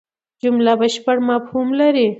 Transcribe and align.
جمله 0.41 0.71
بشپړ 0.81 1.17
مفهوم 1.29 1.67
لري. 1.81 2.07